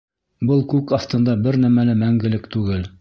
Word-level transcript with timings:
Был 0.51 0.63
күк 0.71 0.93
аҫтында 0.97 1.35
бер 1.49 1.59
нәмә 1.67 1.85
лә 1.91 1.97
мәңгелек 2.05 2.51
түгел. 2.57 2.89